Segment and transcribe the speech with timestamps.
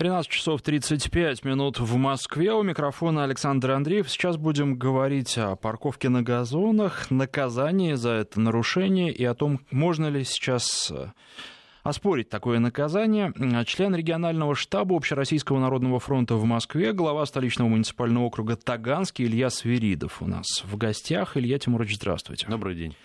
[0.00, 2.54] 13 часов 35 минут в Москве.
[2.54, 4.08] У микрофона Александр Андреев.
[4.08, 10.06] Сейчас будем говорить о парковке на газонах, наказании за это нарушение и о том, можно
[10.06, 11.08] ли сейчас э,
[11.82, 13.34] оспорить такое наказание.
[13.66, 20.22] Член регионального штаба Общероссийского народного фронта в Москве, глава столичного муниципального округа Таганский Илья Свиридов
[20.22, 21.36] у нас в гостях.
[21.36, 22.46] Илья Тимурович, здравствуйте.
[22.48, 22.96] Добрый день.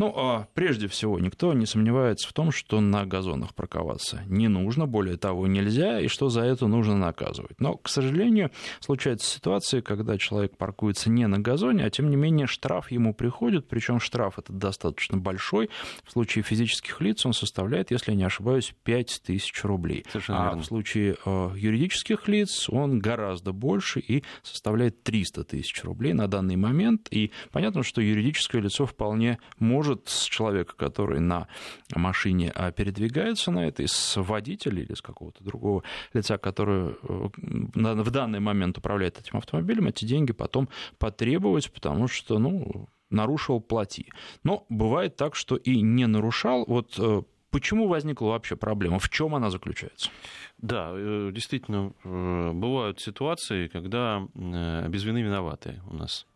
[0.00, 4.86] Ну, а прежде всего, никто не сомневается в том, что на газонах парковаться не нужно,
[4.86, 7.60] более того, нельзя, и что за это нужно наказывать.
[7.60, 8.50] Но, к сожалению,
[8.80, 13.68] случаются ситуации, когда человек паркуется не на газоне, а тем не менее штраф ему приходит,
[13.68, 15.68] причем штраф этот достаточно большой.
[16.06, 20.06] В случае физических лиц он составляет, если я не ошибаюсь, 5 тысяч рублей.
[20.10, 20.62] Совершенно а верно.
[20.62, 26.56] в случае э, юридических лиц он гораздо больше и составляет 300 тысяч рублей на данный
[26.56, 27.08] момент.
[27.10, 31.46] И понятно, что юридическое лицо вполне может с человека, который на
[31.94, 35.82] машине а, передвигается на этой, с водителя или с какого-то другого
[36.12, 37.28] лица, который э,
[37.74, 44.06] в данный момент управляет этим автомобилем, эти деньги потом потребовать, потому что, ну, нарушил, плати.
[44.44, 46.64] Но бывает так, что и не нарушал.
[46.66, 48.98] Вот э, почему возникла вообще проблема?
[48.98, 50.10] В чем она заключается?
[50.58, 56.26] Да, э, действительно, бывают ситуации, когда без вины виноватые у нас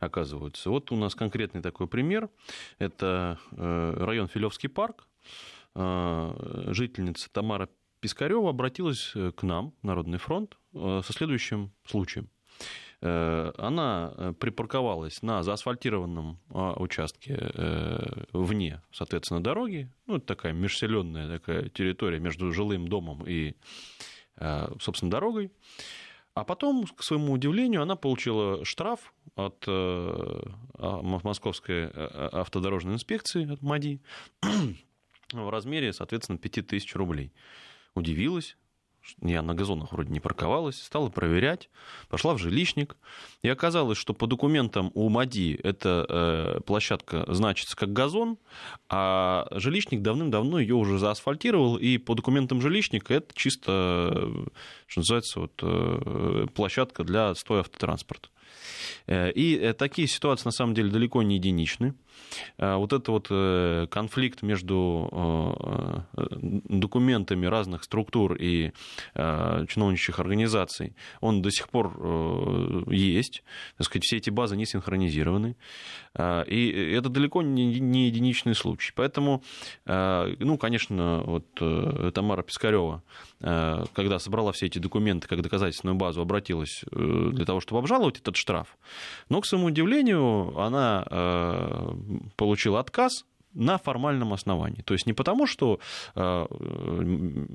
[0.00, 0.70] оказываются.
[0.70, 2.28] Вот у нас конкретный такой пример.
[2.78, 5.06] Это э, район Филевский парк.
[5.74, 7.68] Э, Жительница Тамара
[8.00, 12.28] Пискарева обратилась э, к нам, Народный фронт, со следующим случаем.
[13.00, 17.38] Она припарковалась на заасфальтированном а, участке
[18.32, 19.90] вне, соответственно, дороги.
[20.06, 23.54] Ну, это такая межселенная такая территория между жилым домом и,
[24.80, 25.50] собственно, дорогой.
[26.36, 31.88] А потом, к своему удивлению, она получила штраф от э, а, Мо- Московской э,
[32.30, 34.02] автодорожной инспекции, от МАДИ,
[35.32, 37.32] в размере, соответственно, 5000 рублей.
[37.94, 38.58] Удивилась,
[39.22, 41.70] я на газонах вроде не парковалась, стала проверять,
[42.08, 42.96] пошла в жилищник,
[43.42, 48.38] и оказалось, что по документам у МАДИ эта э, площадка значится как газон,
[48.88, 54.46] а жилищник давным-давно ее уже заасфальтировал, и по документам жилищника это чисто, э,
[54.86, 58.28] что называется, вот, э, площадка для стоя автотранспорта.
[59.06, 61.94] Э, И э, такие ситуации, на самом деле, далеко не единичны.
[62.58, 65.08] Э, Вот этот вот э, конфликт между
[66.16, 66.26] э,
[66.68, 68.72] документами разных структур и
[69.14, 73.42] чиновничьих организаций, он до сих пор есть.
[73.76, 75.56] Так сказать, все эти базы не синхронизированы.
[76.18, 78.92] И это далеко не единичный случай.
[78.94, 79.42] Поэтому,
[79.86, 81.44] ну, конечно, вот
[82.14, 83.02] Тамара Пискарева,
[83.40, 88.76] когда собрала все эти документы как доказательственную базу, обратилась для того, чтобы обжаловать этот штраф.
[89.28, 91.04] Но, к своему удивлению, она
[92.36, 93.24] получила отказ
[93.56, 94.82] на формальном основании.
[94.82, 95.80] То есть не потому, что
[96.14, 96.46] э,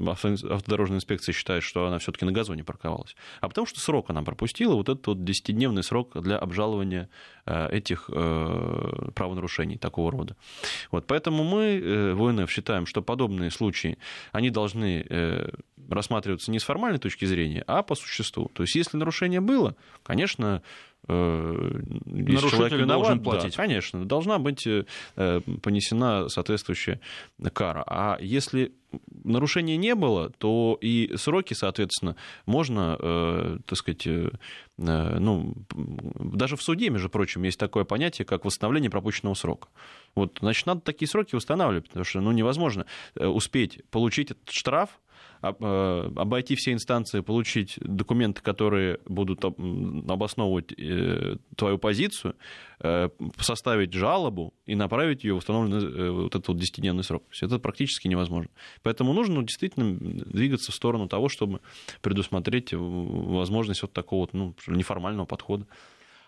[0.08, 4.24] авто- автодорожная инспекция считает, что она все-таки на газоне парковалась, а потому что срок она
[4.24, 7.08] пропустила, вот этот вот 10-дневный срок для обжалования
[7.46, 10.36] э, этих э, правонарушений такого рода.
[10.90, 13.98] Вот, поэтому мы в ОНФ считаем, что подобные случаи,
[14.32, 15.06] они должны
[15.94, 18.50] рассматриваться не с формальной точки зрения, а по существу.
[18.54, 20.62] То есть если нарушение было, конечно,
[21.08, 23.56] э, если Нарушитель человек виноват, должен да, платить.
[23.56, 24.86] конечно, должна быть э,
[25.16, 27.00] э, понесена соответствующая
[27.54, 27.84] кара.
[27.88, 28.74] А если
[29.24, 32.98] нарушения не было, то и сроки, соответственно, можно,
[33.66, 34.06] так сказать,
[34.76, 39.70] ну, даже в суде, между прочим, есть такое понятие, как восстановление пропущенного срока.
[40.14, 42.86] Вот, значит, надо такие сроки восстанавливать, потому что ну, невозможно
[43.16, 44.90] успеть получить этот штраф,
[45.42, 52.36] обойти все инстанции, получить документы, которые будут обосновывать э, твою позицию,
[52.80, 53.10] э,
[53.40, 57.24] составить жалобу и направить ее в установленный э, вот этот вот 10-дневный срок.
[57.42, 58.52] Это практически невозможно.
[58.84, 61.62] Поэтому нужно ну, действительно двигаться в сторону того, чтобы
[62.02, 65.66] предусмотреть э, возможность вот такого ну, неформального подхода.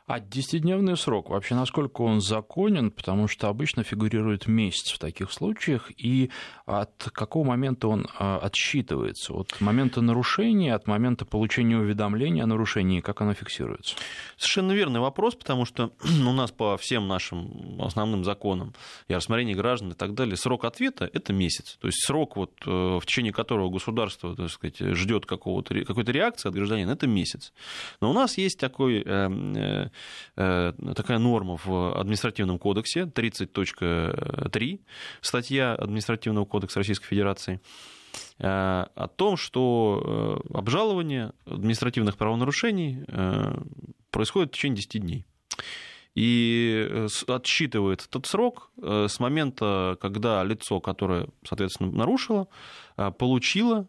[0.06, 5.92] А 10-дневный срок, вообще насколько он законен, потому что обычно фигурирует месяц в таких случаях,
[5.96, 6.30] и
[6.66, 9.34] от какого момента он а, отсчитывается?
[9.34, 13.96] От момента нарушения, от момента получения уведомления о нарушении, как оно фиксируется?
[14.36, 18.74] Совершенно верный вопрос, потому что у нас по всем нашим основным законам
[19.08, 21.78] и рассмотрении граждан и так далее, срок ответа– это месяц.
[21.80, 26.56] То есть срок, вот, э, в течение которого государство так сказать, ждет какой-то реакции от
[26.56, 27.54] гражданина, это месяц.
[28.02, 29.90] Но у нас есть такой, э, э, э,
[30.36, 34.80] такая норма в административном кодексе 30.3,
[35.22, 37.62] статья административного кодекса Российской Федерации,
[38.40, 43.58] э, о том, что э, обжалование административных правонарушений э,
[44.12, 45.26] происходит в течение 10 дней.
[46.16, 52.48] И э, отсчитывает этот срок э, с момента, когда лицо, которое, соответственно, нарушило,
[52.98, 53.88] э, получило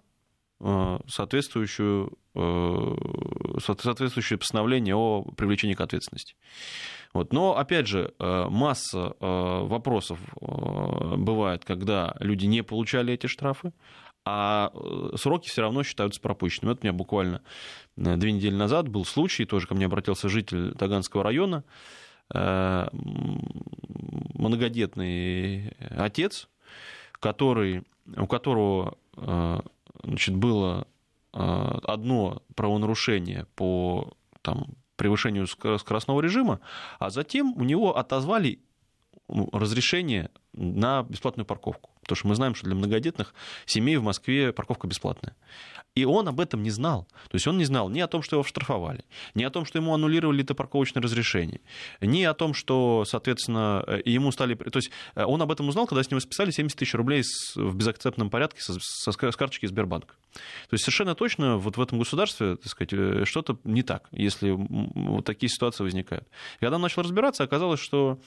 [1.07, 6.37] соответствующую, соответствующее постановление о привлечении к ответственности.
[7.13, 7.33] Вот.
[7.33, 13.73] Но, опять же, масса вопросов бывает, когда люди не получали эти штрафы,
[14.25, 14.73] а
[15.17, 16.73] сроки все равно считаются пропущенными.
[16.73, 17.43] Вот у меня буквально
[17.97, 21.63] две недели назад был случай, тоже ко мне обратился житель Таганского района,
[24.33, 26.49] многодетный отец,
[27.13, 27.83] который,
[28.17, 29.61] у которого э,
[30.05, 30.87] значит, было
[31.33, 34.13] э, одно правонарушение по
[34.43, 34.67] там,
[34.97, 36.61] превышению скоростного режима,
[36.99, 38.61] а затем у него отозвали
[39.29, 41.91] разрешение на бесплатную парковку.
[42.03, 43.35] Потому что мы знаем, что для многодетных
[43.65, 45.35] семей в Москве парковка бесплатная.
[45.95, 47.07] И он об этом не знал.
[47.31, 49.05] То есть он не знал ни о том, что его штрафовали,
[49.35, 51.61] ни о том, что ему аннулировали это парковочное разрешение,
[52.01, 54.55] ни о том, что, соответственно, э, ему стали...
[54.55, 57.23] То есть э, он об этом узнал, когда с него списали 70 тысяч рублей
[57.55, 58.75] в безакцептном порядке со,
[59.13, 60.15] с карточки Сбербанка.
[60.69, 64.51] То есть совершенно точно вот в этом государстве, так сказать, э, что-то не так, если
[64.51, 66.27] вот такие ситуации возникают.
[66.59, 68.19] Когда он начал разбираться, оказалось, что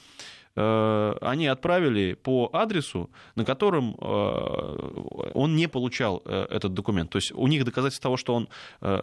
[1.20, 3.94] они отправили по адресу, на котором
[5.34, 7.10] он не получал этот документ.
[7.10, 8.48] То есть у них доказательств того, что он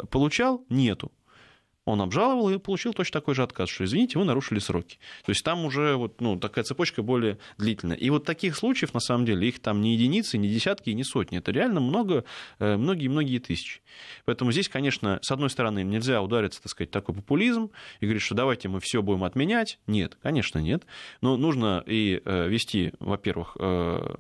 [0.10, 1.12] получал, нету.
[1.86, 4.98] Он обжаловал и получил точно такой же отказ, что, извините, вы нарушили сроки.
[5.24, 7.96] То есть там уже вот, ну, такая цепочка более длительная.
[7.96, 11.38] И вот таких случаев, на самом деле, их там не единицы, не десятки не сотни.
[11.38, 12.26] Это реально много,
[12.58, 13.82] э, многие-многие тысячи.
[14.26, 18.34] Поэтому здесь, конечно, с одной стороны, нельзя удариться, так сказать, такой популизм и говорить, что
[18.34, 19.78] давайте мы все будем отменять.
[19.86, 20.86] Нет, конечно, нет.
[21.22, 24.16] Но нужно и э, вести, во-первых, э,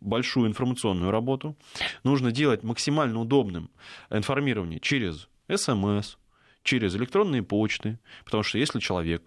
[0.00, 1.56] большую информационную работу.
[2.02, 3.70] Нужно делать максимально удобным
[4.10, 6.16] информирование через СМС,
[6.62, 9.22] через электронные почты, потому что если человек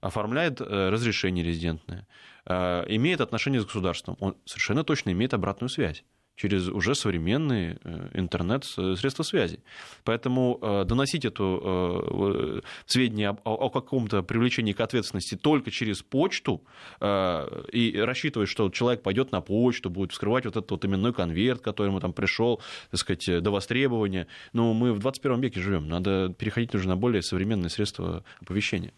[0.00, 2.06] оформляет э, разрешение резидентное,
[2.46, 6.04] э, имеет отношение с государством, он совершенно точно имеет обратную связь
[6.36, 9.60] через уже современные э, интернет-средства связи.
[10.04, 16.62] Поэтому э, доносить это э, сведения о каком-то привлечении к ответственности только через почту
[17.00, 21.88] и рассчитывать, что человек пойдет на почту, будет вскрывать вот этот вот именной конверт, который
[21.88, 22.60] ему там пришел,
[22.90, 24.26] так сказать, до востребования.
[24.52, 28.92] Но мы в 21 веке живем, надо переходить уже на более современные средства оповещения.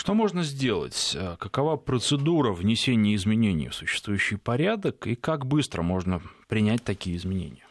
[0.00, 1.12] Что можно сделать?
[1.14, 7.66] Э, какова процедура внесения изменений в существующий порядок и как быстро можно принять такие изменения?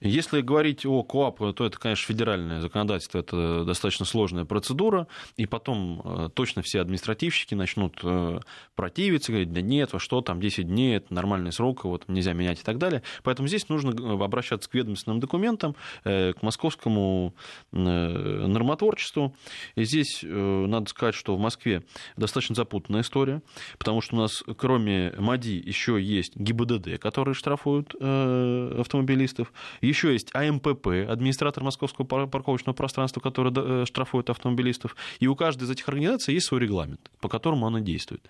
[0.00, 5.06] Если говорить о КОАП, то это, конечно, федеральное законодательство, это достаточно сложная процедура,
[5.38, 8.40] и потом э, точно все административщики начнут э,
[8.74, 12.60] противиться, говорить, да нет, а что там, 10 дней, это нормальный срок, вот нельзя менять
[12.60, 13.02] и так далее.
[13.22, 17.34] Поэтому здесь нужно э, обращаться к ведомственным документам, к московскому
[17.72, 19.34] нормотворчеству.
[19.76, 21.84] И здесь надо сказать, что в Москве
[22.16, 23.42] достаточно запутанная история,
[23.78, 29.52] потому что у нас кроме МАДИ еще есть ГИБДД, которые штрафуют автомобилистов,
[29.96, 34.94] еще есть АМПП, администратор московского парковочного пространства, который э, штрафует автомобилистов.
[35.20, 38.28] И у каждой из этих организаций есть свой регламент, по которому она действует.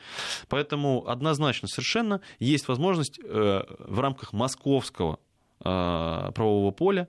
[0.49, 5.19] Поэтому однозначно совершенно есть возможность э, в рамках московского
[5.61, 7.09] э, правового поля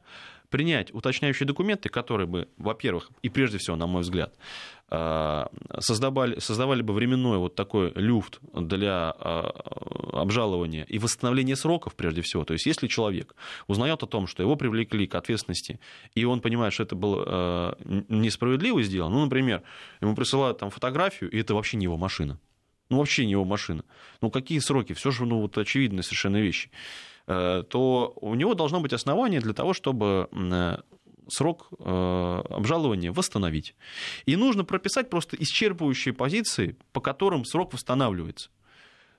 [0.50, 4.34] принять уточняющие документы, которые бы, во-первых, и прежде всего, на мой взгляд,
[4.90, 12.46] создавали, создавали бы временной вот такой люфт для а, обжалования и восстановления сроков, прежде всего.
[12.46, 13.36] То есть, если человек
[13.68, 15.80] узнает о том, что его привлекли к ответственности,
[16.16, 17.78] и он понимает, что это было а,
[18.08, 19.62] несправедливо сделано, ну, например,
[20.00, 22.40] ему присылают там фотографию, и это вообще не его машина.
[22.90, 23.84] Ну, вообще не его машина.
[24.22, 24.94] Ну, какие сроки?
[24.94, 26.72] Все же, ну, вот очевидные совершенно вещи
[27.28, 30.30] э, то у него должно быть основание для того, чтобы
[31.30, 33.76] срок э, обжалования восстановить.
[34.26, 38.50] И нужно прописать просто исчерпывающие позиции, по которым срок восстанавливается.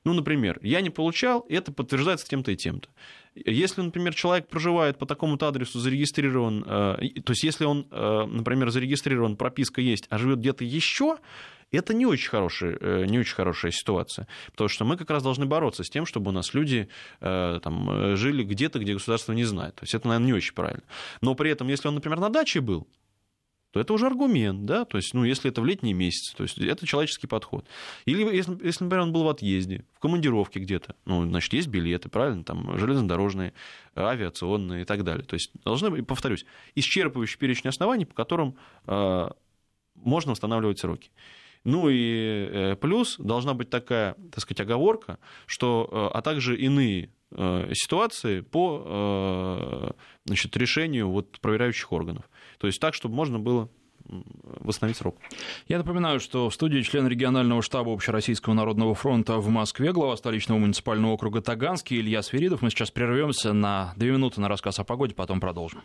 [0.08, 2.88] Ну, например, я не получал, это подтверждается тем-то и тем-то.
[3.34, 8.70] Если, например, человек проживает по такому-то адресу, зарегистрирован, э, то есть если он, э, например,
[8.70, 11.18] зарегистрирован, прописка есть, а живет где-то еще,
[11.72, 15.44] это не очень, хорошая, э, не очень хорошая ситуация, потому что мы как раз должны
[15.44, 16.88] бороться с тем, чтобы у нас люди
[17.20, 19.74] там, жили где-то, где государство не знает.
[19.74, 20.84] То есть это, наверное, не очень правильно.
[21.20, 22.88] Но при этом, если он, например, на даче был,
[23.70, 26.58] то это уже аргумент, да, то есть, ну, если это в летние месяцы, то есть
[26.58, 27.66] это человеческий подход.
[28.06, 32.08] Или если, если, например, он был в отъезде, в командировке где-то, ну, значит, есть билеты,
[32.08, 33.52] правильно, там, железнодорожные,
[33.94, 35.24] авиационные и так далее.
[35.24, 36.46] То есть должны быть, повторюсь,
[36.76, 38.56] исчерпывающий перечень оснований, по которым
[38.86, 39.28] э,
[39.94, 41.10] можно устанавливать сроки.
[41.64, 47.10] Ну и э, плюс должна быть такая, так сказать, оговорка, что, э, а также иные
[47.30, 49.94] э, ситуации по
[50.24, 52.28] значит, решению вот проверяющих органов.
[52.58, 53.68] То есть так, чтобы можно было
[54.04, 55.16] восстановить срок.
[55.66, 60.58] Я напоминаю, что в студии член регионального штаба Общероссийского народного фронта в Москве, глава столичного
[60.58, 62.62] муниципального округа Таганский Илья Свиридов.
[62.62, 65.82] Мы сейчас прервемся на две минуты на рассказ о погоде, потом продолжим.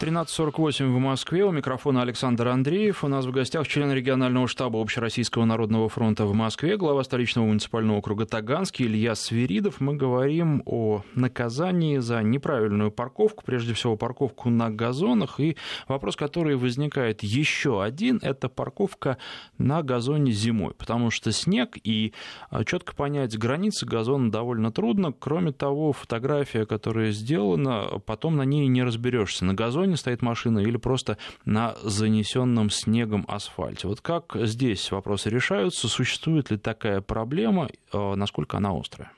[0.00, 1.44] 13.48 в Москве.
[1.44, 3.04] У микрофона Александр Андреев.
[3.04, 7.98] У нас в гостях член регионального штаба Общероссийского народного фронта в Москве, глава столичного муниципального
[7.98, 9.78] округа Таганский Илья Свиридов.
[9.78, 15.38] Мы говорим о наказании за неправильную парковку, прежде всего парковку на газонах.
[15.38, 19.18] И вопрос, который возникает еще один, это парковка
[19.58, 22.14] на газоне зимой, потому что снег и
[22.48, 25.12] а, четко понять границы газона довольно трудно.
[25.12, 29.44] Кроме того, фотография, которая сделана, потом на ней не разберешься.
[29.44, 33.88] На газоне газоне стоит машина или просто на занесенном снегом асфальте.
[33.88, 35.88] Вот как здесь вопросы решаются?
[35.88, 37.68] Существует ли такая проблема?
[37.92, 39.12] Э, насколько она острая?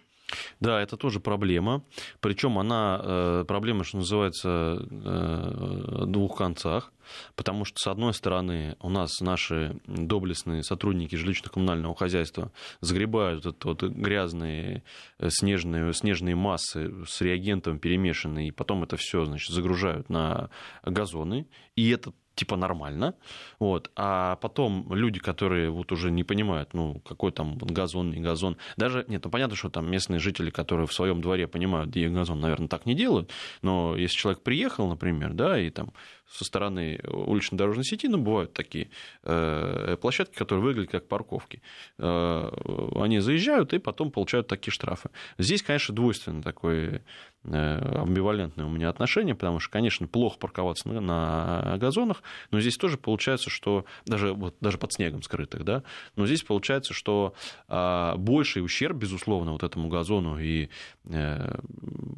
[0.60, 1.82] Да, это тоже проблема.
[2.20, 6.92] Причем она э, проблема, что называется, э, двух концах.
[7.34, 13.82] Потому что, с одной стороны, у нас наши доблестные сотрудники жилищно-коммунального хозяйства загребают вот, вот
[13.82, 14.82] грязные
[15.18, 20.50] э, снежные, снежные массы с реагентом перемешанные, и потом это все значит, загружают на
[20.84, 21.46] газоны.
[21.76, 23.14] И это типа нормально,
[23.58, 28.56] вот, а потом люди, которые вот уже не понимают, ну, какой там газон, не газон,
[28.76, 32.40] даже, нет, ну, понятно, что там местные жители, которые в своем дворе понимают, где газон,
[32.40, 33.30] наверное, так не делают,
[33.62, 35.92] но если человек приехал, например, да, и там
[36.32, 38.90] со стороны улично-дорожной сети, ну, бывают такие
[39.22, 41.62] э, площадки, которые выглядят как парковки.
[41.98, 42.50] Э,
[42.96, 45.10] они заезжают и потом получают такие штрафы.
[45.38, 47.04] Здесь, конечно, двойственно такое
[47.44, 52.98] амбивалентное у меня отношение, потому что, конечно, плохо парковаться на, на газонах, но здесь тоже
[52.98, 55.82] получается, что даже, вот, даже под снегом скрытых, да,
[56.16, 57.34] но здесь получается, что
[57.68, 60.68] э, больший ущерб, безусловно, вот этому газону и
[61.04, 61.58] э,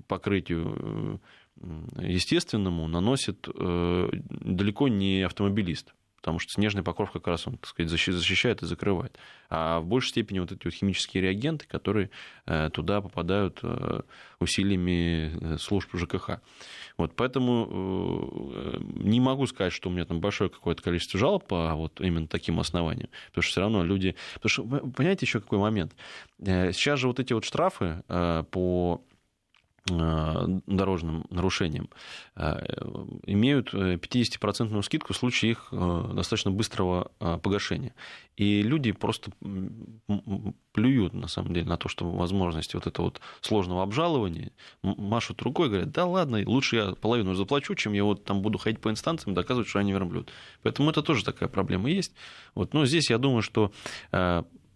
[0.09, 1.21] покрытию
[1.99, 7.91] естественному наносит э, далеко не автомобилист потому что снежный покров как раз он, так сказать,
[7.91, 9.19] защищает и закрывает.
[9.51, 12.09] А в большей степени вот эти вот химические реагенты, которые
[12.47, 14.01] э, туда попадают э,
[14.41, 16.41] усилиями служб ЖКХ.
[16.97, 22.01] Вот, поэтому не могу сказать, что у меня там большое какое-то количество жалоб по вот
[22.01, 24.17] именно таким основаниям, потому что все равно люди...
[24.35, 25.93] Потому что, понимаете, еще какой момент?
[26.41, 29.14] Сейчас же вот эти вот штрафы по Э,
[29.87, 31.91] дорожным нарушениям,
[32.37, 32.59] э,
[33.27, 37.95] имеют 50% скидку в случае их э, достаточно быстрого погашения.
[38.37, 39.31] И люди просто
[40.73, 45.69] плюют, на самом деле, на то, что возможности вот этого вот сложного обжалования, машут рукой,
[45.69, 49.35] говорят, да ладно, лучше я половину заплачу, чем я вот там буду ходить по инстанциям
[49.35, 50.33] доказывать, что я не верблюд.
[50.63, 52.15] Поэтому это тоже такая проблема есть.
[52.55, 52.73] Вот.
[52.73, 53.71] Но здесь я думаю, что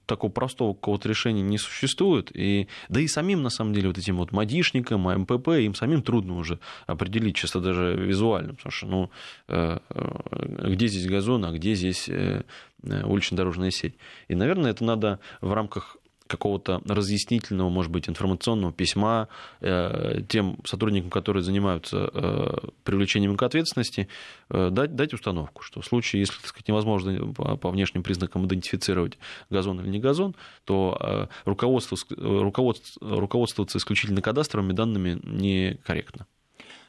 [0.09, 2.31] такого простого какого-то решения не существует.
[2.35, 6.37] И, да и самим, на самом деле, вот этим вот модишникам, МПП, им самим трудно
[6.37, 9.11] уже определить, чисто даже визуально, потому что, ну,
[9.49, 12.43] э, э, где здесь газон, а где здесь э,
[12.83, 13.95] улично-дорожная сеть.
[14.29, 19.29] И, наверное, это надо в рамках какого-то разъяснительного, может быть, информационного письма
[19.61, 24.09] э, тем сотрудникам, которые занимаются э, привлечением к ответственности,
[24.51, 29.19] э, дать, дать установку, что в случае, если так сказать, невозможно по внешним признакам идентифицировать
[29.51, 36.27] газон или не газон, то руководство, руководство, руководствоваться исключительно кадастровыми данными некорректно.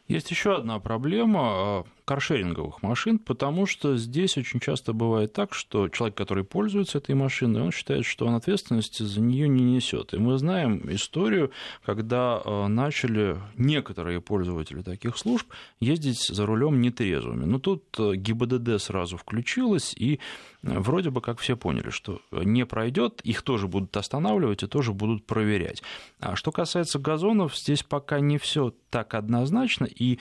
[0.10, 6.18] Есть еще одна проблема каршеринговых машин, потому что здесь очень часто бывает так, что человек,
[6.18, 10.16] который пользуется этой машиной, он считает, что он ответственности за нее не несет.
[10.16, 11.51] И мы знаем историю,
[11.86, 15.48] когда э, начали некоторые пользователи таких служб
[15.80, 17.46] ездить за рулем нетрезвыми.
[17.46, 20.20] Но тут э, ГИБДД сразу включилась, и
[20.62, 25.25] вроде бы как все поняли, что не пройдет, их тоже будут останавливать и тоже будут
[25.25, 25.82] проверять.
[26.20, 30.20] А что касается газонов, здесь пока не все так однозначно, и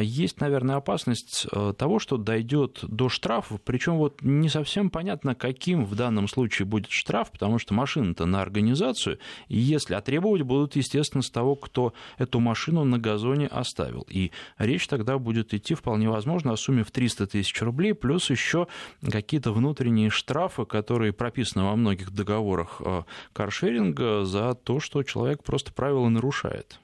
[0.00, 5.84] есть, наверное, опасность э, того, что дойдет до штрафа, причем вот не совсем понятно, каким
[5.84, 9.18] в данном случае будет штраф, потому что машина-то на организацию,
[9.48, 14.06] и если отребовать будут, естественно, с того, кто эту машину на газоне оставил.
[14.08, 18.66] И речь тогда будет идти вполне возможно о сумме в 300 тысяч рублей, плюс еще
[19.00, 19.77] какие-то внутренние
[20.10, 26.80] штрафы, которые прописаны во многих договорах э, каршеринга за то, что человек просто правила нарушает.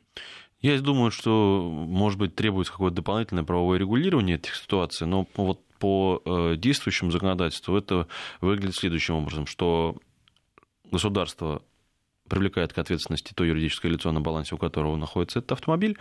[0.61, 6.23] Я думаю, что, может быть, требуется какое-то дополнительное правовое регулирование этих ситуаций, но вот по
[6.25, 8.07] э, действующему законодательству это
[8.41, 9.97] выглядит следующим образом, что
[10.91, 11.61] государство
[12.29, 15.99] привлекает к ответственности то юридическое лицо, на балансе у которого находится этот автомобиль,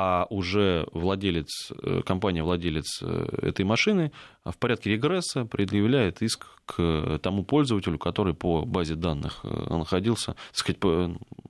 [0.00, 4.12] а уже владелец, э, компания-владелец э, этой машины
[4.44, 10.76] в порядке регресса предъявляет иск к тому пользователю, который по базе данных э, находился, так
[10.76, 10.78] сказать,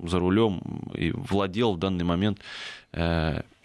[0.02, 0.62] за рулем
[0.94, 2.40] и владел в данный момент,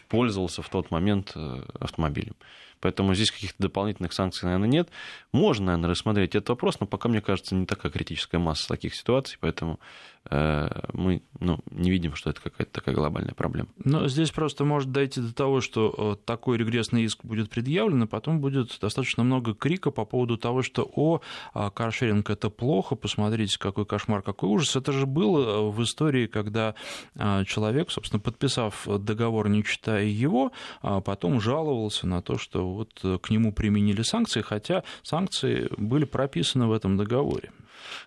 [0.10, 1.34] пользовался в тот момент
[1.80, 2.36] автомобилем.
[2.82, 4.90] Поэтому здесь каких-то дополнительных санкций, наверное, нет.
[5.32, 9.38] Можно, наверное, рассмотреть этот вопрос, но пока, мне кажется, не такая критическая масса таких ситуаций,
[9.40, 13.70] поэтому Э, мы ну, не видим, что это какая-то такая глобальная проблема.
[13.84, 18.08] Но здесь просто может дойти до того, что э, такой регрессный иск будет предъявлен, и
[18.08, 21.20] потом будет достаточно много крика по поводу того, что «О,
[21.54, 24.76] а, каршеринг– это плохо, посмотрите, какой кошмар, какой ужас».
[24.76, 26.76] Это же было в истории, когда
[27.16, 30.52] а, человек, собственно, подписав договор, не читая его,
[30.82, 36.68] а потом жаловался на то, что вот к нему применили санкции, хотя санкции были прописаны
[36.68, 37.52] в этом договоре.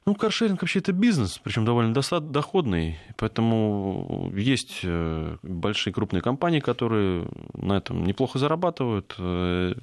[0.05, 7.29] Ну, каршеринг вообще это бизнес, причем довольно доходный, поэтому есть э, большие крупные компании, которые
[7.55, 9.15] на этом неплохо зарабатывают.
[9.19, 9.75] Э,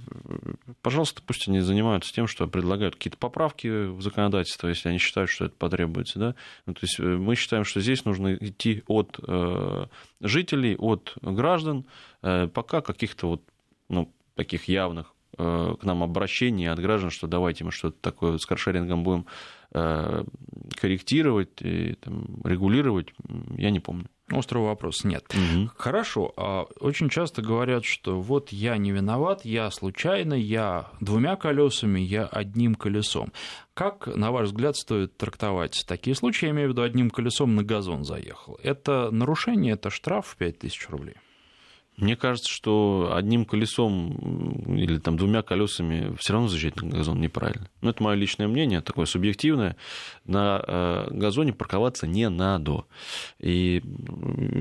[0.82, 5.46] пожалуйста, пусть они занимаются тем, что предлагают какие-то поправки в законодательство, если они считают, что
[5.46, 6.20] это потребуется.
[6.20, 6.36] Да?
[6.66, 9.20] Ну, то есть э, мы считаем, что здесь нужно идти от
[10.20, 11.86] жителей, от граждан,
[12.22, 13.42] пока каких-то вот
[13.90, 19.04] ну, таких явных к нам обращений от граждан, что давайте мы что-то такое с каршерингом
[19.04, 19.26] будем
[19.76, 20.24] Э,
[20.80, 23.08] корректировать, и, там, регулировать,
[23.58, 24.06] я не помню.
[24.30, 25.26] Острого вопроса нет.
[25.34, 25.72] Угу.
[25.76, 26.32] Хорошо.
[26.38, 32.28] А очень часто говорят, что вот я не виноват, я случайно, я двумя колесами, я
[32.28, 33.34] одним колесом.
[33.74, 36.46] Как, на ваш взгляд, стоит трактовать такие случаи?
[36.46, 38.60] Я имею в виду, одним колесом на газон заехал.
[38.62, 41.16] Это нарушение, это штраф в 5000 рублей?
[41.98, 47.70] Мне кажется, что одним колесом или там двумя колесами все равно заезжать на газон неправильно.
[47.82, 49.76] Но это мое личное мнение, такое субъективное.
[50.26, 52.86] На э, газоне парковаться не надо.
[53.40, 53.84] И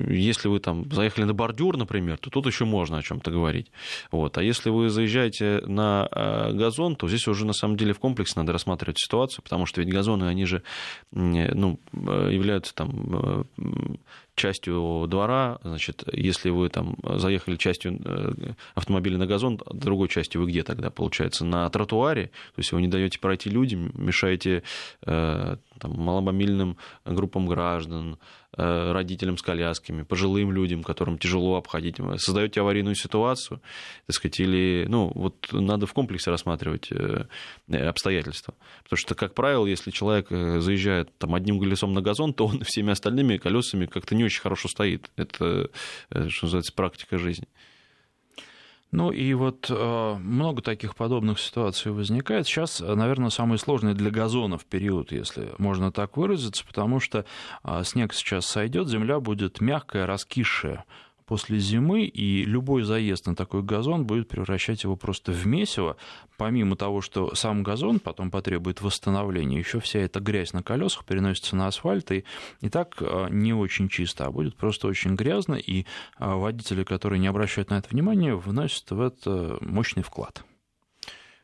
[0.09, 3.71] если вы там заехали на бордюр, например, то тут еще можно о чем-то говорить.
[4.11, 4.37] Вот.
[4.37, 8.35] А если вы заезжаете на э, газон, то здесь уже на самом деле в комплексе
[8.37, 10.63] надо рассматривать ситуацию, потому что ведь газоны, они же
[11.13, 13.47] ну, э, являются там
[14.43, 20.49] частью двора, значит, если вы там заехали частью э, автомобиля на газон, другой частью вы
[20.49, 24.65] где тогда, получается, на тротуаре, то есть вы не даете пройти людям, мешаете
[25.07, 28.19] э, там, маломобильным группам граждан,
[28.55, 33.63] Э, родителям с колясками, пожилым людям, которым тяжело обходить, создаете аварийную ситуацию,
[34.07, 37.25] так сказать, или, ну, вот надо в комплексе рассматривать э,
[37.73, 38.53] обстоятельства.
[38.83, 42.63] Потому что, как правило, если человек э, заезжает там одним колесом на газон, то он
[42.63, 45.11] всеми остальными колесами как-то не очень хорошо стоит.
[45.17, 45.71] Это,
[46.11, 47.49] что называется, практика жизни.
[48.93, 52.47] Ну и вот э, много таких подобных ситуаций возникает.
[52.47, 57.25] Сейчас, наверное, самый сложный для газонов период, если можно так выразиться, потому что
[57.65, 60.85] э, снег сейчас сойдет, земля будет мягкая, раскисшая
[61.33, 65.97] после зимы, и любой заезд на такой газон будет превращать его просто в месиво.
[66.37, 71.57] Помимо того, что сам газон потом потребует восстановления, еще вся эта грязь на колесах переносится
[71.57, 72.25] на асфальт, и,
[72.61, 75.87] и так а, не очень чисто, а будет просто очень грязно, и
[76.19, 80.45] а, водители, которые не обращают на это внимания, вносят в это мощный вклад.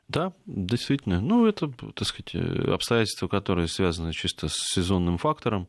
[0.06, 1.22] Да, действительно.
[1.22, 5.66] Ну, это, так сказать, обстоятельства, которые связаны чисто с сезонным фактором.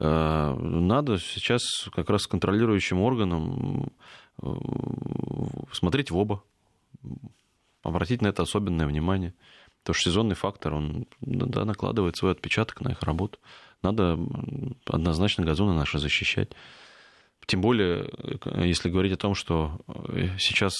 [0.00, 3.92] Э, надо сейчас как раз контролирующим органам
[4.40, 4.46] э,
[5.72, 6.42] смотреть в оба,
[7.82, 9.34] обратить на это особенное внимание.
[9.82, 13.38] Потому что сезонный фактор, он да, накладывает свой отпечаток на их работу.
[13.82, 14.18] Надо
[14.86, 16.50] однозначно газоны наши защищать.
[17.46, 18.10] Тем более,
[18.56, 19.80] если говорить о том, что
[20.38, 20.74] сейчас,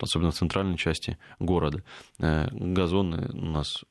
[0.00, 1.84] особенно в центральной части города,
[2.18, 3.84] э, газоны у нас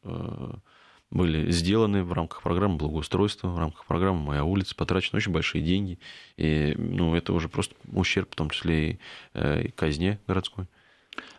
[1.13, 5.99] были сделаны в рамках программы благоустройства, в рамках программы «Моя улица», потрачены очень большие деньги.
[6.37, 8.99] И ну, это уже просто ущерб, в том числе и,
[9.35, 10.65] э, и казне городской.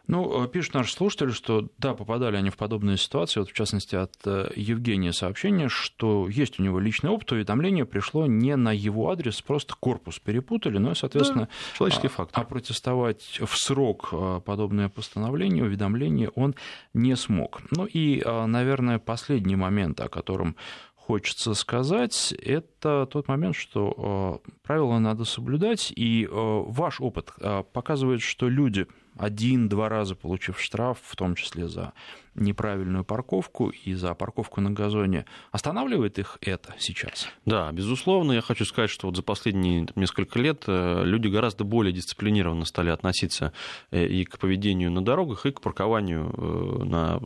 [0.07, 3.41] Ну, э, пишут наши слушатели, что да, попадали они в подобные ситуации.
[3.41, 8.27] Вот, в частности, от э, Евгения сообщение, что есть у него личный опыт, уведомление пришло
[8.27, 12.43] не на его адрес, просто корпус перепутали, ну и, соответственно, да, человеческий а, фактор.
[12.43, 16.55] А протестовать в срок э, подобное постановление, уведомление он
[16.93, 17.63] не смог.
[17.71, 20.57] Ну и, наверное, последний момент, о котором
[20.95, 27.33] хочется сказать, это тот момент, что правила надо соблюдать, и ваш опыт
[27.73, 31.93] показывает, что люди один-два раза получив штраф, в том числе за
[32.35, 37.29] неправильную парковку и за парковку на газоне, останавливает их это сейчас?
[37.45, 38.33] Да, безусловно.
[38.33, 42.91] Я хочу сказать, что вот за последние несколько лет э, люди гораздо более дисциплинированно стали
[42.91, 43.53] относиться
[43.91, 47.21] э, и к поведению на дорогах, и к паркованию э, на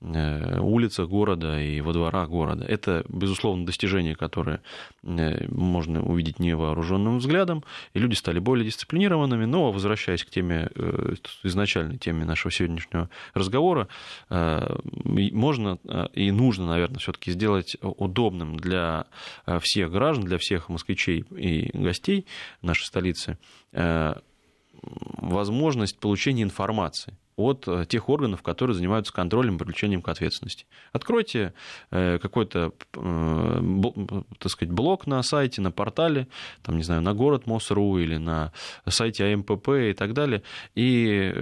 [0.00, 2.64] улицах города и во дворах города.
[2.64, 4.60] Это, безусловно, достижение, которое
[5.02, 10.70] можно увидеть невооруженным взглядом, и люди стали более дисциплинированными, но, возвращаясь к теме,
[11.42, 13.88] изначальной теме нашего сегодняшнего разговора,
[15.32, 19.06] можно э, и нужно, наверное, все-таки сделать удобным для
[19.46, 22.26] э, всех граждан, для всех москвичей и гостей
[22.62, 23.38] нашей столицы
[24.82, 30.66] возможность получения информации от тех органов, которые занимаются контролем и привлечением к ответственности.
[30.92, 31.54] Откройте
[31.90, 36.26] какой-то, так сказать, блок на сайте, на портале,
[36.62, 38.52] там, не знаю, на город МОСРУ или на
[38.86, 40.42] сайте АМПП и так далее,
[40.74, 41.32] и,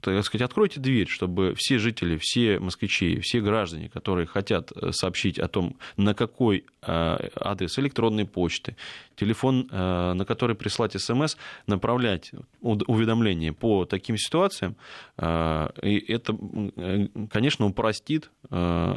[0.00, 5.48] так сказать, откройте дверь, чтобы все жители, все москвичи, все граждане, которые хотят сообщить о
[5.48, 8.76] том, на какой адрес электронной почты,
[9.16, 14.76] телефон, э, на который прислать смс, направлять уведомления по таким ситуациям,
[15.16, 16.36] э, и это,
[17.30, 18.96] конечно, упростит э,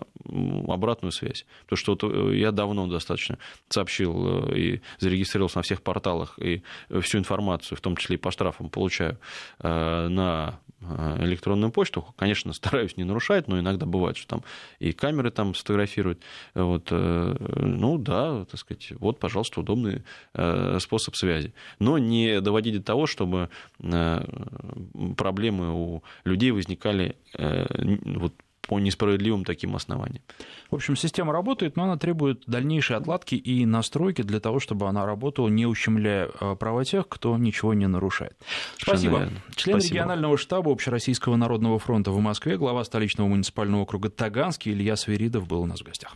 [0.68, 1.46] обратную связь.
[1.64, 3.38] Потому что вот я давно достаточно
[3.70, 6.64] сообщил и зарегистрировался на всех порталах, и
[7.02, 9.20] всю информацию, в том числе и по штрафам, получаю
[9.60, 12.06] на электронную почту.
[12.18, 14.44] Конечно, стараюсь не нарушать, но иногда бывает, что там
[14.80, 16.22] и камеры там сфотографируют.
[16.54, 20.04] Вот, ну да, так сказать, вот, пожалуйста, удобный
[20.38, 21.54] Э, способ связи.
[21.80, 24.26] Но не доводить до того, чтобы э,
[25.16, 27.66] проблемы у людей возникали э,
[28.04, 28.34] вот
[28.68, 30.24] по несправедливым таким основаниям.
[30.72, 35.06] В общем, система работает, но она требует дальнейшей отладки и настройки для того, чтобы она
[35.06, 38.36] работала, не ущемляя права тех, кто ничего не нарушает.
[38.78, 39.30] Спасибо.
[39.56, 39.94] Член Спасибо.
[39.94, 45.62] регионального штаба Общероссийского народного фронта в Москве, глава столичного муниципального округа Таганский Илья Сверидов был
[45.62, 46.14] у нас в гостях.